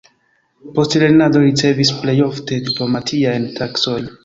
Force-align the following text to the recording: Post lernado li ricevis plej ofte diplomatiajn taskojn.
Post 0.77 0.95
lernado 1.03 1.43
li 1.43 1.51
ricevis 1.51 1.93
plej 1.99 2.17
ofte 2.31 2.59
diplomatiajn 2.71 3.49
taskojn. 3.61 4.13